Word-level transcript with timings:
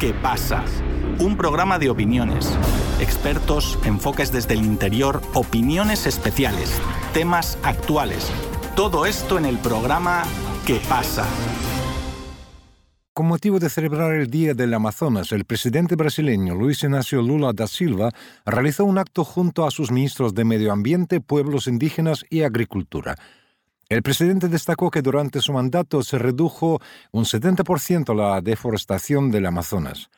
¿Qué 0.00 0.14
pasa? 0.14 0.64
Un 1.18 1.36
programa 1.36 1.78
de 1.78 1.90
opiniones, 1.90 2.58
expertos, 3.00 3.78
enfoques 3.84 4.32
desde 4.32 4.54
el 4.54 4.64
interior, 4.64 5.20
opiniones 5.34 6.06
especiales, 6.06 6.80
temas 7.12 7.58
actuales. 7.62 8.32
Todo 8.74 9.04
esto 9.04 9.36
en 9.36 9.44
el 9.44 9.58
programa 9.58 10.22
¿Qué 10.66 10.80
pasa? 10.88 11.26
Con 13.12 13.26
motivo 13.26 13.58
de 13.58 13.68
celebrar 13.68 14.14
el 14.14 14.30
Día 14.30 14.54
del 14.54 14.72
Amazonas, 14.72 15.32
el 15.32 15.44
presidente 15.44 15.96
brasileño 15.96 16.54
Luis 16.54 16.82
Ignacio 16.82 17.20
Lula 17.20 17.52
da 17.52 17.66
Silva 17.66 18.10
realizó 18.46 18.86
un 18.86 18.96
acto 18.96 19.22
junto 19.22 19.66
a 19.66 19.70
sus 19.70 19.90
ministros 19.90 20.34
de 20.34 20.46
Medio 20.46 20.72
Ambiente, 20.72 21.20
Pueblos 21.20 21.66
Indígenas 21.66 22.24
y 22.30 22.40
Agricultura. 22.40 23.16
El 23.90 24.04
presidente 24.04 24.46
destacó 24.46 24.88
que 24.88 25.02
durante 25.02 25.40
su 25.40 25.52
mandato 25.52 26.04
se 26.04 26.16
redujo 26.16 26.80
un 27.10 27.24
70% 27.24 28.14
la 28.14 28.40
deforestación 28.40 29.32
del 29.32 29.46
Amazonas. 29.46 30.10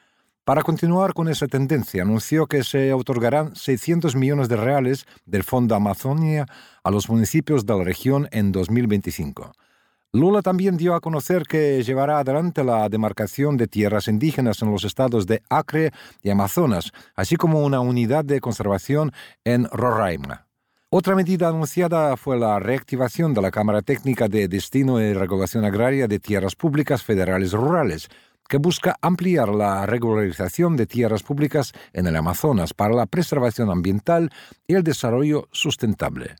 Para 0.45 0.63
continuar 0.63 1.15
con 1.15 1.27
esa 1.27 1.47
tendencia, 1.47 2.03
anunció 2.03 2.47
que 2.47 2.65
se 2.65 2.93
otorgarán 2.93 3.57
600 3.57 4.15
millones 4.15 4.51
de 4.51 4.57
reales 4.57 5.07
del 5.25 5.43
Fondo 5.43 5.75
Amazonia 5.75 6.45
a 6.85 6.91
los 6.91 7.09
municipios 7.09 7.65
de 7.65 7.75
la 7.75 7.83
región 7.83 8.29
en 8.31 8.53
2025. 8.53 9.53
Lula 10.13 10.43
también 10.43 10.77
dio 10.77 10.95
a 10.95 11.01
conocer 11.01 11.45
que 11.45 11.83
llevará 11.83 12.19
adelante 12.19 12.65
la 12.65 12.91
demarcación 12.91 13.57
de 13.57 13.69
tierras 13.69 14.07
indígenas 14.07 14.61
en 14.61 14.71
los 14.71 14.85
estados 14.85 15.27
de 15.27 15.41
Acre 15.49 15.93
y 16.23 16.29
Amazonas, 16.29 16.93
así 17.15 17.37
como 17.37 17.65
una 17.65 17.81
unidad 17.81 18.23
de 18.23 18.43
conservación 18.43 19.13
en 19.45 19.65
Roraima. 19.71 20.52
Otra 20.95 21.15
medida 21.15 21.49
anunciada 21.49 22.19
fue 22.19 22.39
la 22.39 22.59
reactivación 22.59 23.33
de 23.33 23.41
la 23.41 23.51
Cámara 23.51 23.81
Técnica 23.81 24.29
de 24.29 24.47
Destino 24.47 25.01
y 25.01 25.15
Regulación 25.15 25.65
Agraria 25.65 26.07
de 26.07 26.19
Tierras 26.19 26.55
Públicas 26.55 27.03
Federales 27.03 27.53
Rurales, 27.53 28.11
que 28.47 28.59
busca 28.59 28.99
ampliar 29.01 29.49
la 29.49 29.87
regularización 29.87 30.77
de 30.77 30.85
tierras 30.85 31.23
públicas 31.23 31.73
en 31.95 32.09
el 32.09 32.15
Amazonas 32.15 32.75
para 32.75 32.95
la 32.95 33.07
preservación 33.07 33.71
ambiental 33.71 34.29
y 34.67 34.75
el 34.75 34.83
desarrollo 34.83 35.49
sustentable. 35.51 36.37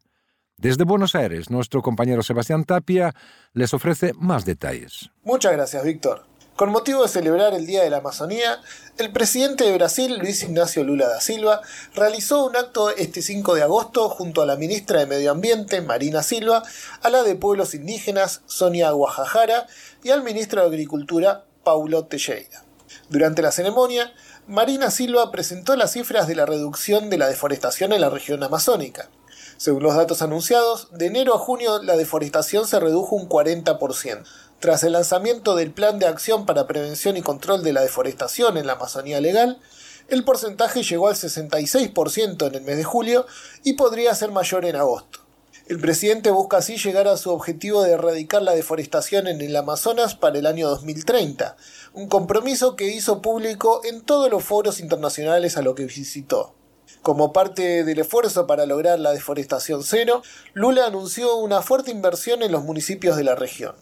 Desde 0.59 0.85
Buenos 0.85 1.15
Aires, 1.15 1.49
nuestro 1.49 1.81
compañero 1.81 2.23
Sebastián 2.23 2.65
Tapia 2.65 3.15
les 3.55 3.73
ofrece 3.73 4.13
más 4.19 4.45
detalles. 4.45 5.11
Muchas 5.25 5.53
gracias, 5.53 5.83
Víctor. 5.83 6.27
Con 6.57 6.71
motivo 6.71 7.03
de 7.03 7.09
celebrar 7.09 7.55
el 7.55 7.65
Día 7.65 7.83
de 7.83 7.89
la 7.89 7.99
Amazonía, 7.99 8.61
el 8.99 9.11
presidente 9.11 9.65
de 9.65 9.75
Brasil, 9.75 10.19
Luis 10.19 10.43
Ignacio 10.43 10.85
Lula 10.85 11.09
da 11.09 11.19
Silva, 11.19 11.63
realizó 11.95 12.45
un 12.45 12.57
acto 12.57 12.91
este 12.91 13.23
5 13.23 13.55
de 13.55 13.63
agosto 13.63 14.11
junto 14.11 14.43
a 14.43 14.47
la 14.47 14.57
ministra 14.57 15.01
de 15.01 15.07
Medio 15.07 15.31
Ambiente, 15.31 15.81
Marina 15.81 16.23
Silva, 16.23 16.63
a 17.01 17.09
la 17.09 17.23
de 17.23 17.37
Pueblos 17.37 17.75
Indígenas, 17.75 18.43
Sonia 18.45 18.91
Guajajara, 18.91 19.67
y 20.05 20.11
al 20.11 20.23
ministro 20.23 20.61
de 20.61 20.67
Agricultura, 20.67 21.47
Paulo 21.65 22.05
Teixeira. 22.05 22.65
Durante 23.09 23.41
la 23.41 23.51
ceremonia, 23.51 24.13
Marina 24.47 24.91
Silva 24.91 25.31
presentó 25.31 25.75
las 25.75 25.93
cifras 25.93 26.29
de 26.29 26.35
la 26.35 26.45
reducción 26.45 27.09
de 27.09 27.17
la 27.17 27.29
deforestación 27.29 27.95
en 27.95 28.03
la 28.03 28.11
región 28.11 28.43
amazónica. 28.43 29.09
Según 29.57 29.85
los 29.85 29.95
datos 29.95 30.21
anunciados, 30.21 30.89
de 30.93 31.07
enero 31.07 31.35
a 31.35 31.39
junio 31.39 31.83
la 31.83 31.97
deforestación 31.97 32.67
se 32.67 32.79
redujo 32.79 33.17
un 33.17 33.29
40%. 33.29 34.25
Tras 34.63 34.85
el 34.85 34.93
lanzamiento 34.93 35.57
del 35.57 35.73
Plan 35.73 35.99
de 35.99 36.07
Acción 36.07 36.47
para 36.47 36.69
Prevención 36.69 37.17
y 37.17 37.23
Control 37.23 37.65
de 37.65 37.73
la 37.73 37.81
Deforestación 37.81 38.57
en 38.57 38.69
la 38.69 38.75
Amazonía 38.75 39.21
Legal, 39.21 39.59
el 40.07 40.23
porcentaje 40.23 40.85
llegó 40.85 41.09
al 41.09 41.17
66% 41.17 42.47
en 42.47 42.55
el 42.55 42.63
mes 42.63 42.77
de 42.77 42.85
julio 42.85 43.27
y 43.65 43.73
podría 43.73 44.15
ser 44.15 44.31
mayor 44.31 44.65
en 44.65 44.77
agosto. 44.77 45.19
El 45.67 45.81
presidente 45.81 46.31
busca 46.31 46.59
así 46.59 46.77
llegar 46.77 47.09
a 47.09 47.17
su 47.17 47.33
objetivo 47.33 47.83
de 47.83 47.91
erradicar 47.91 48.41
la 48.43 48.55
deforestación 48.55 49.27
en 49.27 49.41
el 49.41 49.57
Amazonas 49.57 50.15
para 50.15 50.39
el 50.39 50.47
año 50.47 50.69
2030, 50.69 51.57
un 51.95 52.07
compromiso 52.07 52.77
que 52.77 52.95
hizo 52.95 53.21
público 53.21 53.81
en 53.83 54.01
todos 54.03 54.31
los 54.31 54.45
foros 54.45 54.79
internacionales 54.79 55.57
a 55.57 55.63
los 55.63 55.75
que 55.75 55.87
visitó. 55.87 56.55
Como 57.03 57.33
parte 57.33 57.83
del 57.83 57.99
esfuerzo 57.99 58.47
para 58.47 58.65
lograr 58.67 59.01
la 59.01 59.11
deforestación 59.11 59.83
cero, 59.83 60.23
Lula 60.55 60.87
anunció 60.87 61.35
una 61.35 61.63
fuerte 61.63 61.91
inversión 61.91 62.45
en 62.45 62.53
los 62.53 62.63
municipios 62.63 63.17
de 63.17 63.25
la 63.25 63.35
región. 63.35 63.75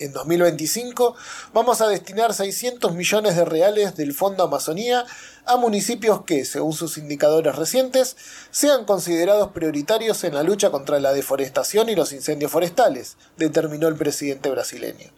En 0.00 0.12
2025 0.12 1.14
vamos 1.52 1.80
a 1.80 1.86
destinar 1.86 2.34
600 2.34 2.94
millones 2.94 3.36
de 3.36 3.44
reales 3.44 3.94
del 3.94 4.12
Fondo 4.12 4.42
Amazonía 4.42 5.04
a 5.44 5.56
municipios 5.56 6.24
que, 6.24 6.44
según 6.44 6.72
sus 6.72 6.98
indicadores 6.98 7.54
recientes, 7.54 8.16
sean 8.50 8.86
considerados 8.86 9.52
prioritarios 9.52 10.24
en 10.24 10.34
la 10.34 10.42
lucha 10.42 10.70
contra 10.70 10.98
la 10.98 11.12
deforestación 11.12 11.88
y 11.88 11.94
los 11.94 12.12
incendios 12.12 12.50
forestales, 12.50 13.16
determinó 13.36 13.86
el 13.86 13.94
presidente 13.94 14.50
brasileño. 14.50 15.10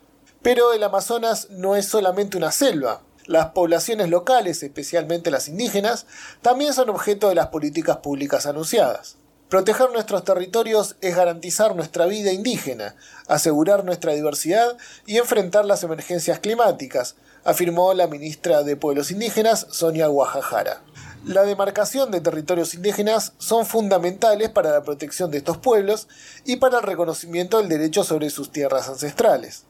Pero 0.42 0.74
el 0.74 0.82
Amazonas 0.82 1.48
no 1.50 1.74
es 1.74 1.86
solamente 1.88 2.36
una 2.36 2.52
selva, 2.52 3.00
las 3.26 3.46
poblaciones 3.46 4.10
locales, 4.10 4.62
especialmente 4.62 5.30
las 5.30 5.48
indígenas, 5.48 6.06
también 6.42 6.74
son 6.74 6.90
objeto 6.90 7.30
de 7.30 7.34
las 7.34 7.48
políticas 7.48 7.96
públicas 7.98 8.46
anunciadas. 8.46 9.16
Proteger 9.48 9.92
nuestros 9.92 10.24
territorios 10.24 10.96
es 11.00 11.14
garantizar 11.14 11.76
nuestra 11.76 12.06
vida 12.06 12.32
indígena, 12.32 12.96
asegurar 13.28 13.84
nuestra 13.84 14.12
diversidad 14.12 14.76
y 15.06 15.18
enfrentar 15.18 15.64
las 15.64 15.84
emergencias 15.84 16.40
climáticas, 16.40 17.14
afirmó 17.44 17.94
la 17.94 18.08
ministra 18.08 18.64
de 18.64 18.74
Pueblos 18.74 19.12
Indígenas, 19.12 19.68
Sonia 19.70 20.08
Guajajara. 20.08 20.82
La 21.24 21.44
demarcación 21.44 22.10
de 22.10 22.20
territorios 22.20 22.74
indígenas 22.74 23.34
son 23.38 23.66
fundamentales 23.66 24.50
para 24.50 24.72
la 24.72 24.82
protección 24.82 25.30
de 25.30 25.38
estos 25.38 25.58
pueblos 25.58 26.08
y 26.44 26.56
para 26.56 26.78
el 26.78 26.82
reconocimiento 26.82 27.58
del 27.58 27.68
derecho 27.68 28.02
sobre 28.02 28.30
sus 28.30 28.50
tierras 28.50 28.88
ancestrales. 28.88 29.62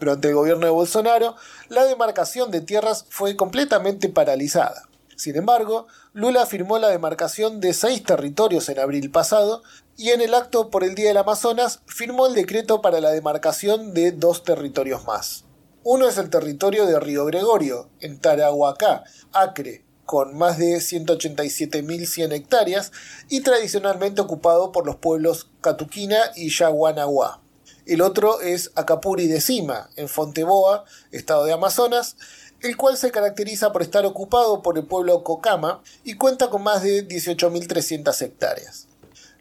Durante 0.00 0.28
el 0.28 0.34
gobierno 0.34 0.66
de 0.66 0.72
Bolsonaro, 0.72 1.34
la 1.70 1.84
demarcación 1.84 2.50
de 2.50 2.60
tierras 2.60 3.06
fue 3.08 3.36
completamente 3.36 4.10
paralizada. 4.10 4.82
Sin 5.16 5.36
embargo, 5.36 5.86
Lula 6.12 6.46
firmó 6.46 6.78
la 6.78 6.88
demarcación 6.88 7.60
de 7.60 7.72
seis 7.74 8.02
territorios 8.02 8.68
en 8.68 8.78
abril 8.78 9.10
pasado 9.10 9.62
y 9.96 10.10
en 10.10 10.20
el 10.20 10.34
acto 10.34 10.70
por 10.70 10.84
el 10.84 10.94
Día 10.94 11.08
del 11.08 11.18
Amazonas 11.18 11.80
firmó 11.86 12.26
el 12.26 12.34
decreto 12.34 12.82
para 12.82 13.00
la 13.00 13.10
demarcación 13.10 13.94
de 13.94 14.12
dos 14.12 14.44
territorios 14.44 15.04
más. 15.04 15.44
Uno 15.82 16.08
es 16.08 16.16
el 16.18 16.30
territorio 16.30 16.86
de 16.86 16.98
Río 16.98 17.26
Gregorio, 17.26 17.90
en 18.00 18.18
Tarahuacá, 18.18 19.04
Acre, 19.32 19.84
con 20.04 20.36
más 20.36 20.58
de 20.58 20.76
187.100 20.76 22.32
hectáreas 22.32 22.92
y 23.28 23.40
tradicionalmente 23.40 24.20
ocupado 24.20 24.72
por 24.72 24.86
los 24.86 24.96
pueblos 24.96 25.50
Catuquina 25.60 26.18
y 26.36 26.50
Yaguanahuá. 26.50 27.40
El 27.86 28.00
otro 28.00 28.40
es 28.40 28.70
Acapuri 28.76 29.26
de 29.26 29.42
Cima, 29.42 29.90
en 29.96 30.08
Fonteboa, 30.08 30.84
estado 31.10 31.44
de 31.44 31.52
Amazonas, 31.52 32.16
el 32.64 32.78
cual 32.78 32.96
se 32.96 33.10
caracteriza 33.10 33.72
por 33.72 33.82
estar 33.82 34.06
ocupado 34.06 34.62
por 34.62 34.78
el 34.78 34.86
pueblo 34.86 35.22
Cocama 35.22 35.82
y 36.02 36.14
cuenta 36.14 36.48
con 36.48 36.62
más 36.62 36.82
de 36.82 37.06
18.300 37.06 38.22
hectáreas. 38.22 38.88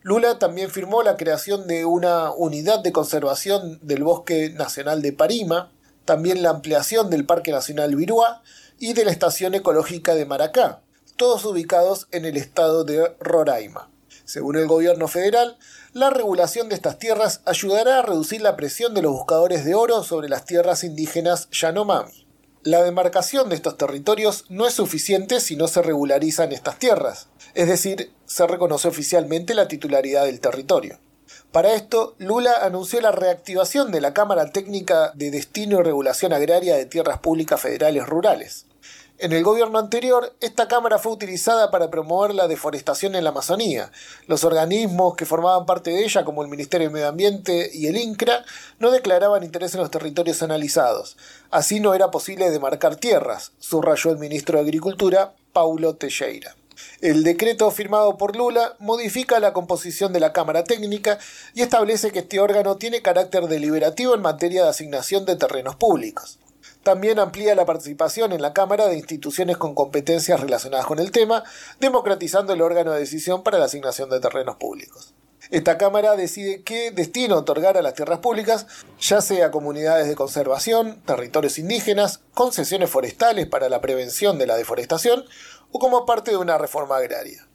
Lula 0.01 0.39
también 0.39 0.69
firmó 0.69 1.03
la 1.03 1.15
creación 1.15 1.65
de 1.65 1.85
una 1.85 2.31
unidad 2.31 2.79
de 2.79 2.91
conservación 2.91 3.79
del 3.81 4.03
Bosque 4.03 4.49
Nacional 4.49 5.01
de 5.01 5.13
Parima, 5.13 5.71
también 6.03 6.43
la 6.43 6.49
ampliación 6.49 7.09
del 7.09 7.25
Parque 7.25 7.53
Nacional 7.53 7.95
Viruá 7.95 8.43
y 8.77 8.91
de 8.91 9.05
la 9.05 9.11
Estación 9.11 9.55
Ecológica 9.55 10.15
de 10.15 10.25
Maracá, 10.25 10.81
todos 11.15 11.45
ubicados 11.45 12.09
en 12.11 12.25
el 12.25 12.35
estado 12.35 12.83
de 12.83 13.15
Roraima. 13.21 13.89
Según 14.25 14.57
el 14.57 14.67
gobierno 14.67 15.07
federal, 15.07 15.57
la 15.93 16.09
regulación 16.09 16.67
de 16.67 16.75
estas 16.75 16.99
tierras 16.99 17.39
ayudará 17.45 17.99
a 17.99 18.01
reducir 18.01 18.41
la 18.41 18.57
presión 18.57 18.93
de 18.93 19.01
los 19.01 19.13
buscadores 19.13 19.63
de 19.63 19.75
oro 19.75 20.03
sobre 20.03 20.27
las 20.27 20.43
tierras 20.43 20.83
indígenas 20.83 21.49
Yanomami. 21.51 22.22
La 22.65 22.81
demarcación 22.81 23.49
de 23.49 23.55
estos 23.55 23.77
territorios 23.77 24.45
no 24.47 24.65
es 24.65 24.73
suficiente 24.73 25.41
si 25.41 25.57
no 25.57 25.67
se 25.67 25.81
regularizan 25.81 26.53
estas 26.53 26.79
tierras, 26.79 27.27
es 27.55 27.67
decir, 27.67 28.13
se 28.25 28.47
reconoce 28.47 28.87
oficialmente 28.87 29.53
la 29.53 29.67
titularidad 29.67 30.23
del 30.23 30.39
territorio. 30.39 30.97
Para 31.51 31.73
esto, 31.73 32.15
Lula 32.19 32.53
anunció 32.61 33.01
la 33.01 33.11
reactivación 33.11 33.91
de 33.91 33.99
la 33.99 34.13
Cámara 34.13 34.51
Técnica 34.51 35.11
de 35.13 35.29
Destino 35.29 35.81
y 35.81 35.83
Regulación 35.83 36.31
Agraria 36.31 36.77
de 36.77 36.85
Tierras 36.85 37.19
Públicas 37.19 37.59
Federales 37.59 38.07
Rurales. 38.07 38.65
En 39.19 39.31
el 39.31 39.43
gobierno 39.43 39.77
anterior, 39.77 40.35
esta 40.41 40.67
Cámara 40.67 40.97
fue 40.97 41.11
utilizada 41.11 41.69
para 41.69 41.91
promover 41.91 42.33
la 42.33 42.47
deforestación 42.47 43.13
en 43.13 43.23
la 43.23 43.29
Amazonía. 43.29 43.91
Los 44.27 44.43
organismos 44.43 45.15
que 45.15 45.27
formaban 45.27 45.67
parte 45.67 45.91
de 45.91 46.03
ella, 46.03 46.25
como 46.25 46.41
el 46.41 46.49
Ministerio 46.49 46.87
de 46.87 46.93
Medio 46.93 47.07
Ambiente 47.09 47.69
y 47.71 47.85
el 47.85 47.95
INCRA, 47.95 48.43
no 48.79 48.89
declaraban 48.89 49.43
interés 49.43 49.75
en 49.75 49.81
los 49.81 49.91
territorios 49.91 50.41
analizados. 50.41 51.15
Así 51.51 51.79
no 51.79 51.93
era 51.93 52.09
posible 52.09 52.49
demarcar 52.49 52.95
tierras, 52.95 53.51
subrayó 53.59 54.09
el 54.09 54.17
ministro 54.17 54.57
de 54.57 54.63
Agricultura, 54.63 55.35
Paulo 55.53 55.93
Teixeira. 55.95 56.55
El 56.99 57.23
decreto 57.23 57.69
firmado 57.69 58.17
por 58.17 58.35
Lula 58.35 58.75
modifica 58.79 59.39
la 59.39 59.53
composición 59.53 60.11
de 60.11 60.21
la 60.21 60.33
Cámara 60.33 60.63
Técnica 60.63 61.19
y 61.53 61.61
establece 61.61 62.11
que 62.11 62.19
este 62.19 62.39
órgano 62.39 62.77
tiene 62.77 63.03
carácter 63.03 63.47
deliberativo 63.47 64.15
en 64.15 64.21
materia 64.21 64.63
de 64.63 64.69
asignación 64.69 65.23
de 65.25 65.35
terrenos 65.35 65.75
públicos. 65.75 66.39
También 66.83 67.17
amplía 67.17 67.55
la 67.55 67.65
participación 67.65 68.33
en 68.33 68.41
la 68.41 68.53
Cámara 68.53 68.87
de 68.87 68.97
instituciones 68.97 69.55
con 69.55 69.73
competencias 69.73 70.41
relacionadas 70.41 70.85
con 70.85 70.99
el 70.99 71.11
tema, 71.11 71.43
democratizando 71.79 72.51
el 72.51 72.61
órgano 72.61 72.91
de 72.91 72.99
decisión 72.99 73.41
para 73.41 73.57
la 73.57 73.65
asignación 73.65 74.09
de 74.09 74.19
terrenos 74.19 74.57
públicos. 74.57 75.13
Esta 75.49 75.77
Cámara 75.77 76.17
decide 76.17 76.63
qué 76.63 76.91
destino 76.91 77.37
otorgar 77.37 77.77
a 77.77 77.81
las 77.81 77.93
tierras 77.93 78.19
públicas, 78.19 78.67
ya 78.99 79.21
sea 79.21 79.51
comunidades 79.51 80.07
de 80.07 80.15
conservación, 80.15 81.01
territorios 81.05 81.57
indígenas, 81.57 82.19
concesiones 82.33 82.89
forestales 82.89 83.47
para 83.47 83.69
la 83.69 83.79
prevención 83.79 84.37
de 84.37 84.47
la 84.47 84.57
deforestación 84.57 85.23
o 85.71 85.79
como 85.79 86.05
parte 86.05 86.31
de 86.31 86.37
una 86.37 86.57
reforma 86.57 86.97
agraria. 86.97 87.47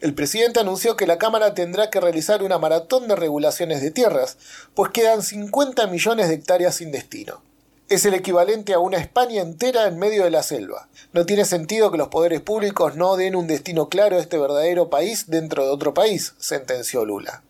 El 0.00 0.14
presidente 0.14 0.60
anunció 0.60 0.96
que 0.96 1.06
la 1.06 1.18
Cámara 1.18 1.54
tendrá 1.54 1.90
que 1.90 2.00
realizar 2.00 2.42
una 2.42 2.58
maratón 2.58 3.08
de 3.08 3.16
regulaciones 3.16 3.80
de 3.80 3.90
tierras, 3.90 4.38
pues 4.74 4.92
quedan 4.92 5.22
50 5.22 5.86
millones 5.86 6.28
de 6.28 6.34
hectáreas 6.34 6.76
sin 6.76 6.92
destino. 6.92 7.42
Es 7.88 8.04
el 8.04 8.14
equivalente 8.14 8.74
a 8.74 8.80
una 8.80 8.98
España 8.98 9.42
entera 9.42 9.86
en 9.86 9.96
medio 9.96 10.24
de 10.24 10.30
la 10.30 10.42
selva. 10.42 10.88
No 11.12 11.24
tiene 11.24 11.44
sentido 11.44 11.92
que 11.92 11.98
los 11.98 12.08
poderes 12.08 12.40
públicos 12.40 12.96
no 12.96 13.14
den 13.14 13.36
un 13.36 13.46
destino 13.46 13.88
claro 13.88 14.16
a 14.16 14.18
este 14.18 14.38
verdadero 14.38 14.90
país 14.90 15.30
dentro 15.30 15.62
de 15.62 15.70
otro 15.70 15.94
país, 15.94 16.34
sentenció 16.38 17.04
Lula. 17.04 17.44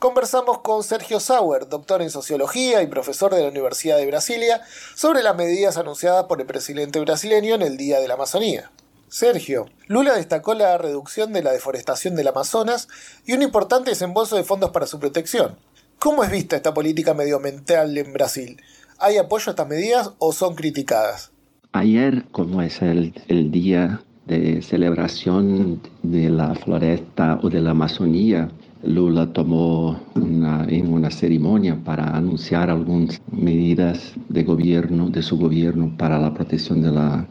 Conversamos 0.00 0.62
con 0.62 0.82
Sergio 0.82 1.20
Sauer, 1.20 1.68
doctor 1.68 2.02
en 2.02 2.10
sociología 2.10 2.82
y 2.82 2.88
profesor 2.88 3.32
de 3.32 3.42
la 3.42 3.50
Universidad 3.50 3.98
de 3.98 4.06
Brasilia, 4.06 4.62
sobre 4.96 5.22
las 5.22 5.36
medidas 5.36 5.76
anunciadas 5.76 6.24
por 6.24 6.40
el 6.40 6.48
presidente 6.48 6.98
brasileño 6.98 7.54
en 7.54 7.62
el 7.62 7.76
Día 7.76 8.00
de 8.00 8.08
la 8.08 8.14
Amazonía. 8.14 8.72
Sergio, 9.08 9.70
Lula 9.86 10.16
destacó 10.16 10.54
la 10.54 10.76
reducción 10.76 11.32
de 11.32 11.44
la 11.44 11.52
deforestación 11.52 12.16
del 12.16 12.26
Amazonas 12.26 12.88
y 13.24 13.32
un 13.32 13.42
importante 13.42 13.90
desembolso 13.90 14.34
de 14.34 14.42
fondos 14.42 14.70
para 14.70 14.88
su 14.88 14.98
protección. 14.98 15.56
¿Cómo 16.00 16.24
es 16.24 16.32
vista 16.32 16.56
esta 16.56 16.74
política 16.74 17.14
medioambiental 17.14 17.96
en 17.96 18.12
Brasil? 18.12 18.60
¿Hay 18.98 19.16
apoyo 19.16 19.44
a 19.48 19.50
estas 19.50 19.68
medidas 19.68 20.12
o 20.18 20.32
son 20.32 20.54
criticadas? 20.54 21.32
Ayer, 21.72 22.24
como 22.32 22.62
es 22.62 22.82
el, 22.82 23.12
día 23.50 24.00
de 24.26 24.62
celebración 24.62 25.80
de 26.02 26.30
la 26.30 26.54
floresta 26.54 27.38
o 27.42 27.48
de 27.48 27.60
la 27.60 27.70
Amazonía, 27.70 28.50
Lula 28.82 29.32
tomó 29.32 30.00
en 30.16 30.92
una 30.92 31.10
ceremonia 31.10 31.78
para 31.84 32.16
anunciar 32.16 32.70
algunas 32.70 33.20
medidas 33.30 34.12
de 34.28 34.44
gobierno, 34.44 35.10
de 35.10 35.22
su 35.22 35.36
gobierno 35.36 35.94
para 35.96 36.18
la 36.18 36.32
protección 36.32 36.82
de 36.82 36.92
la 36.92 37.26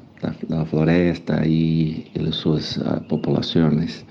la, 0.47 0.65
floresta 0.65 1.45
y, 1.45 2.05
sus 2.31 2.77
ah, 2.79 3.01
poblaciones. 3.07 4.05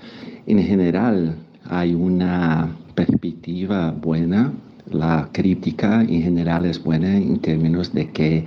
En 0.45 0.59
general 0.63 1.35
hay 1.69 1.93
una 1.93 2.75
perspectiva 2.95 3.91
buena, 3.91 4.53
la 4.91 5.29
crítica 5.31 6.01
en 6.01 6.21
general 6.21 6.65
es 6.65 6.83
buena 6.83 7.15
en 7.15 7.39
términos 7.39 7.93
de 7.93 8.09
que 8.09 8.45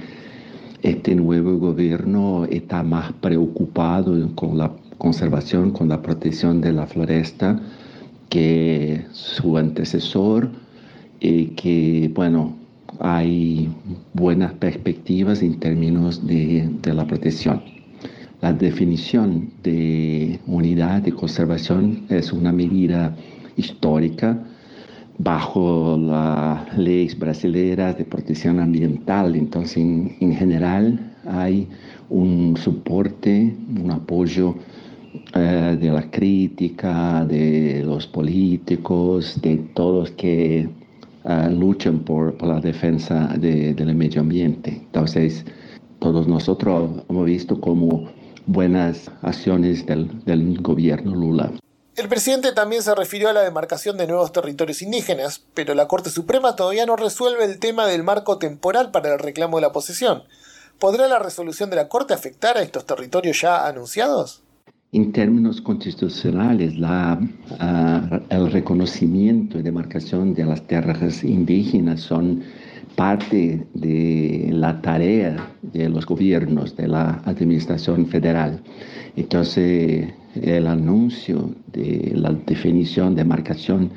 este 0.82 1.14
nuevo 1.14 1.58
gobierno 1.58 2.46
está 2.46 2.82
más 2.82 3.12
preocupado 3.12 4.34
con 4.34 4.56
la 4.56 4.72
conservación, 4.98 5.70
con 5.72 5.88
la 5.88 6.00
protección 6.00 6.60
de 6.60 6.72
la 6.72 6.86
floresta 6.86 7.60
que 8.30 9.04
su 9.12 9.58
antecesor 9.58 10.50
y 11.20 11.46
que, 11.48 12.10
bueno, 12.14 12.56
hay 12.98 13.68
buenas 14.14 14.52
perspectivas 14.54 15.42
en 15.42 15.58
términos 15.58 16.26
de, 16.26 16.68
la 16.84 17.06
protección. 17.06 17.62
La 18.40 18.52
definición 18.52 19.50
de 19.62 20.40
unidad 20.46 21.02
de 21.02 21.12
conservación 21.12 22.06
es 22.08 22.32
una 22.32 22.52
medida 22.52 23.14
histórica 23.56 24.38
bajo 25.22 25.98
las 25.98 26.78
leyes 26.78 27.18
brasileñas 27.18 27.98
de 27.98 28.04
protección 28.04 28.58
ambiental. 28.58 29.36
Entonces, 29.36 29.76
en, 29.76 30.34
general, 30.34 30.98
hay 31.26 31.68
un 32.08 32.56
soporte, 32.56 33.54
un 33.82 33.90
apoyo 33.90 34.54
eh, 35.34 35.76
de 35.78 35.90
la 35.90 36.10
crítica, 36.10 37.24
de 37.26 37.82
los 37.84 38.06
políticos, 38.06 39.38
de 39.42 39.56
todos 39.74 40.10
que 40.12 40.68
uh, 41.24 41.50
luchan 41.50 41.98
por, 42.00 42.42
la 42.42 42.60
defensa 42.60 43.34
del 43.36 43.94
medio 43.94 44.22
ambiente. 44.22 44.70
Entonces, 44.70 45.44
todos 45.98 46.26
nosotros 46.28 47.02
hemos 47.10 47.26
visto 47.26 47.60
como 47.60 48.08
buenas 48.46 49.10
acciones 49.20 49.84
del 49.84 50.58
gobierno 50.62 51.14
Lula. 51.14 51.52
El 51.96 52.08
presidente 52.08 52.52
también 52.52 52.82
se 52.82 52.94
refirió 52.94 53.28
a 53.28 53.32
la 53.32 53.42
demarcación 53.42 53.96
de 53.96 54.06
nuevos 54.06 54.32
territorios 54.32 54.80
indígenas, 54.80 55.44
pero 55.54 55.74
la 55.74 55.88
Corte 55.88 56.08
Suprema 56.08 56.56
todavía 56.56 56.86
no 56.86 56.96
resuelve 56.96 57.44
el 57.44 57.58
tema 57.58 57.86
del 57.86 58.04
marco 58.04 58.38
temporal 58.38 58.90
para 58.90 59.12
el 59.12 59.18
reclamo 59.18 59.56
de 59.56 59.62
la 59.62 59.72
posesión. 59.72 60.22
¿Podrá 60.78 61.08
la 61.08 61.18
resolución 61.18 61.68
de 61.68 61.76
la 61.76 61.88
Corte 61.88 62.14
afectar 62.14 62.56
a 62.56 62.62
estos 62.62 62.86
territorios 62.86 63.40
ya 63.40 63.66
anunciados? 63.66 64.42
En 64.92 65.12
términos 65.12 65.60
constitucionales, 65.60 66.78
la, 66.78 67.20
ah, 67.58 68.20
el 68.30 68.50
reconocimiento 68.50 69.58
y 69.58 69.62
demarcación 69.62 70.32
de 70.34 70.44
las 70.44 70.66
tierras 70.66 71.22
indígenas 71.22 72.00
son 72.00 72.42
parte 72.96 73.66
de 73.74 74.48
la 74.52 74.80
tarea 74.80 75.54
de 75.62 75.88
los 75.88 76.06
gobiernos, 76.06 76.76
de 76.76 76.88
la 76.88 77.22
administración 77.24 78.06
federal. 78.06 78.62
Entonces, 79.16 80.12
el 80.34 80.66
anuncio 80.66 81.54
de 81.72 82.12
la 82.14 82.32
definición, 82.32 83.14
demarcación 83.14 83.90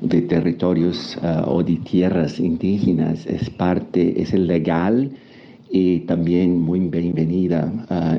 de 0.00 0.22
territorios 0.22 1.18
ah, 1.22 1.44
o 1.46 1.62
de 1.62 1.76
tierras 1.76 2.38
indígenas 2.38 3.26
es 3.26 3.50
parte, 3.50 4.20
es 4.20 4.32
legal 4.32 5.10
y 5.70 6.00
también 6.00 6.60
muy 6.60 6.80
bienvenida 6.80 7.72
ah, 7.90 8.18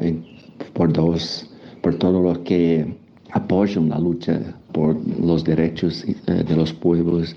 por 0.74 0.94
dos 0.94 1.50
por 1.82 1.96
todos 1.96 2.22
los 2.22 2.40
que 2.40 2.86
apoyan 3.32 3.90
la 3.90 4.00
lucha 4.00 4.40
por 4.72 4.98
los 5.20 5.44
derechos 5.44 6.06
eh, 6.06 6.44
de 6.44 6.56
los 6.56 6.74
pueblos 6.74 7.36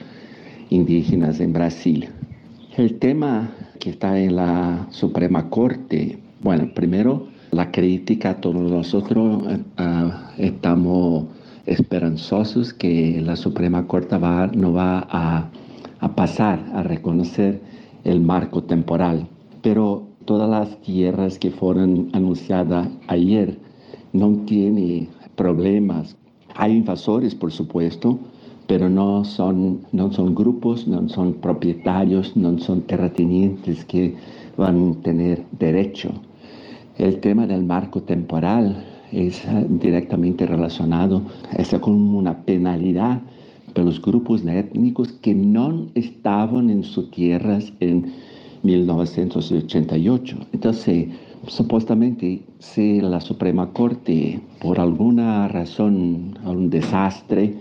indígenas 0.70 1.40
en 1.40 1.52
Brasil. 1.52 2.08
El 2.76 2.98
tema 2.98 3.50
que 3.78 3.90
está 3.90 4.18
en 4.18 4.36
la 4.36 4.86
Suprema 4.90 5.50
Corte, 5.50 6.18
bueno, 6.42 6.70
primero 6.74 7.28
la 7.52 7.70
crítica, 7.70 8.40
todos 8.40 8.70
nosotros 8.70 9.42
uh, 9.44 10.10
estamos 10.38 11.26
esperanzosos 11.66 12.72
que 12.72 13.20
la 13.20 13.36
Suprema 13.36 13.86
Corte 13.86 14.16
va, 14.16 14.46
no 14.46 14.72
va 14.72 15.06
a, 15.10 15.50
pasar 16.16 16.64
a 16.74 16.82
reconocer 16.82 17.60
el 18.04 18.22
marco 18.22 18.62
temporal, 18.62 19.28
pero 19.60 20.02
todas 20.24 20.48
las 20.48 20.80
tierras 20.80 21.38
que 21.38 21.50
fueron 21.50 22.08
anunciadas 22.14 22.88
ayer 23.08 23.58
no 24.14 24.30
tiene 24.46 25.08
problemas. 25.36 26.16
Hay 26.54 26.72
invasores, 26.72 27.34
por 27.34 27.52
supuesto, 27.52 28.18
pero 28.66 28.88
no 28.88 29.26
son, 29.26 29.82
no 29.92 30.10
son 30.10 30.34
grupos, 30.34 30.88
no 30.88 31.06
son 31.10 31.34
propietarios, 31.34 32.34
no 32.34 32.58
son 32.58 32.80
terratenientes 32.80 33.84
que 33.84 34.16
van 34.56 34.96
a 34.98 35.02
tener 35.02 35.44
derecho. 35.58 36.12
El 36.98 37.20
tema 37.20 37.46
del 37.46 37.64
marco 37.64 38.02
temporal 38.02 38.84
es 39.12 39.42
directamente 39.68 40.46
relacionado 40.46 41.22
es 41.56 41.74
con 41.80 41.94
una 41.94 42.44
penalidad 42.44 43.20
para 43.74 43.84
los 43.84 44.00
grupos 44.00 44.44
étnicos 44.46 45.12
que 45.12 45.34
no 45.34 45.88
estaban 45.94 46.70
en 46.70 46.84
sus 46.84 47.10
tierras 47.10 47.72
en 47.80 48.12
1988. 48.62 50.36
Entonces, 50.52 51.08
Supuestamente, 51.48 52.40
si 52.60 53.00
la 53.00 53.20
Suprema 53.20 53.72
Corte, 53.72 54.40
por 54.60 54.78
alguna 54.78 55.48
razón, 55.48 56.38
un 56.44 56.70
desastre, 56.70 57.54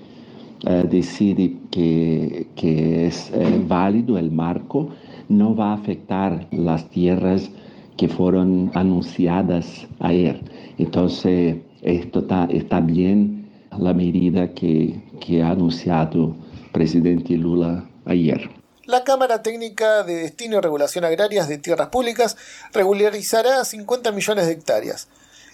eh, 0.68 0.86
decide 0.88 1.58
que, 1.72 2.46
que 2.56 3.08
es 3.08 3.32
eh, 3.34 3.60
válido 3.68 4.20
el 4.20 4.30
marco, 4.30 4.90
no 5.30 5.56
va 5.56 5.72
a 5.72 5.74
afectar 5.74 6.48
las 6.52 6.88
tierras 6.92 7.50
que 7.98 8.08
fueron 8.08 8.72
anunciadas 8.74 9.88
ayer. 10.00 10.42
Entonces, 10.78 11.58
esto 11.82 12.20
está, 12.20 12.46
está 12.52 12.80
bien 12.80 13.50
la 13.78 13.94
medida 13.94 14.54
que, 14.54 15.02
que 15.20 15.42
ha 15.42 15.52
anunciado 15.52 16.36
el 16.64 16.72
presidente 16.72 17.38
Lula 17.38 17.86
ayer 18.06 18.50
la 18.92 19.04
Cámara 19.06 19.42
Técnica 19.42 20.04
de 20.04 20.16
Destino 20.16 20.58
y 20.58 20.60
Regulación 20.60 21.06
Agrarias 21.06 21.48
de 21.48 21.58
Tierras 21.58 21.88
Públicas 21.88 22.36
regularizará 22.74 23.64
50 23.64 24.12
millones 24.12 24.48
de 24.48 24.52
hectáreas. 24.52 25.08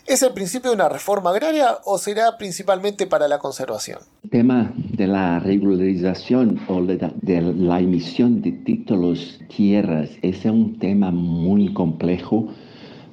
¿Es 0.07 0.23
el 0.23 0.31
principio 0.31 0.69
de 0.69 0.77
una 0.77 0.87
reforma 0.87 1.31
agraria 1.31 1.79
o 1.83 1.97
será 1.97 2.37
principalmente 2.37 3.07
para 3.07 3.27
la 3.27 3.39
conservación? 3.39 3.99
El 4.23 4.29
tema 4.29 4.71
de 4.93 5.05
la 5.05 5.39
regularización 5.39 6.61
o 6.69 6.81
de 6.81 7.41
la 7.41 7.81
emisión 7.81 8.41
de 8.41 8.53
títulos 8.53 9.41
tierras 9.53 10.09
es 10.21 10.45
un 10.45 10.79
tema 10.79 11.11
muy 11.11 11.73
complejo 11.73 12.47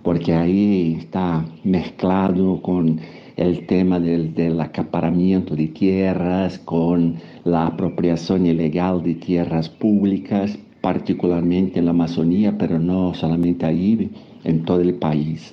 porque 0.05 0.35
ahí 0.35 0.99
está 1.01 1.45
mezclado 1.65 2.63
con 2.63 3.01
el 3.35 3.67
tema 3.67 3.99
del, 3.99 4.33
del, 4.33 4.61
acaparamiento 4.61 5.57
de 5.57 5.67
tierras, 5.67 6.61
con 6.61 7.17
la 7.43 7.67
apropiación 7.67 8.47
ilegal 8.47 9.03
de 9.03 9.17
tierras 9.17 9.69
públicas, 9.69 10.57
particularmente 10.81 11.81
en 11.81 11.87
la 11.87 11.91
Amazonía, 11.91 12.57
pero 12.57 12.79
no 12.79 13.15
solamente 13.15 13.67
ahí, 13.67 14.13
en 14.45 14.65
todo 14.65 14.81
el 14.81 14.95
país. 14.95 15.53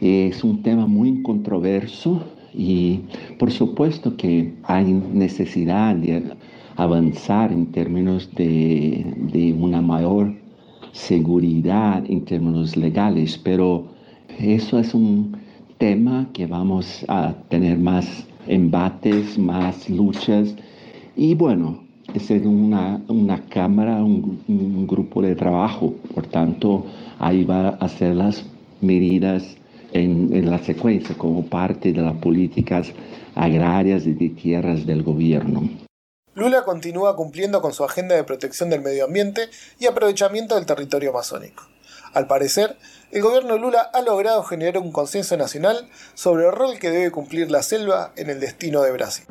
Es 0.00 0.44
un 0.44 0.62
tema 0.62 0.86
muy 0.86 1.22
controverso 1.22 2.22
y 2.52 3.00
por 3.38 3.50
supuesto 3.50 4.16
que 4.16 4.52
hay 4.64 4.84
necesidad 4.84 5.94
de 5.96 6.22
avanzar 6.76 7.52
en 7.52 7.66
términos 7.66 8.30
de, 8.34 9.06
de 9.32 9.52
una 9.52 9.80
mayor 9.80 10.34
seguridad 10.92 12.04
en 12.08 12.24
términos 12.24 12.76
legales, 12.76 13.38
pero 13.38 13.84
eso 14.38 14.78
es 14.78 14.94
un 14.94 15.36
tema 15.78 16.28
que 16.32 16.46
vamos 16.46 17.04
a 17.08 17.34
tener 17.48 17.78
más 17.78 18.26
embates, 18.46 19.38
más 19.38 19.88
luchas. 19.90 20.54
Y 21.16 21.34
bueno, 21.34 21.80
es 22.14 22.30
una, 22.30 23.00
una 23.08 23.40
cámara, 23.46 24.02
un, 24.02 24.86
grupo 24.86 25.20
de 25.22 25.34
trabajo, 25.34 25.94
por 26.14 26.26
tanto 26.26 26.86
ahí 27.18 27.44
va 27.44 27.70
a 27.70 27.88
ser 27.88 28.16
las 28.16 28.44
medidas 28.80 29.56
en, 29.98 30.50
la 30.50 30.58
secuencia 30.58 31.16
como 31.16 31.46
parte 31.46 31.92
de 31.92 32.02
las 32.02 32.16
políticas 32.16 32.88
agrarias 33.34 34.06
y 34.06 34.12
de 34.12 34.30
tierras 34.30 34.86
del 34.86 35.02
gobierno. 35.02 35.68
Lula 36.34 36.64
continúa 36.64 37.16
cumpliendo 37.16 37.62
con 37.62 37.72
su 37.72 37.84
agenda 37.84 38.14
de 38.14 38.24
protección 38.24 38.68
del 38.68 38.82
medio 38.82 39.06
ambiente 39.06 39.48
y 39.78 39.86
aprovechamiento 39.86 40.54
del 40.54 40.66
territorio 40.66 41.10
amazónico. 41.10 41.64
Al 42.12 42.26
parecer, 42.26 42.76
el 43.10 43.22
gobierno 43.22 43.58
Lula 43.58 43.90
ha 43.92 44.02
logrado 44.02 44.42
generar 44.42 44.78
un 44.78 44.92
consenso 44.92 45.36
nacional 45.36 45.88
sobre 46.14 46.46
el 46.46 46.52
rol 46.52 46.78
que 46.78 46.90
debe 46.90 47.10
cumplir 47.10 47.50
la 47.50 47.62
selva 47.62 48.12
en 48.16 48.30
el 48.30 48.40
destino 48.40 48.82
de 48.82 48.92
Brasil. 48.92 49.26